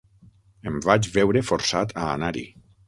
Em 0.71 0.79
vaig 0.87 1.11
veure 1.19 1.47
forçat 1.51 1.97
a 2.07 2.11
anar-hi. 2.17 2.49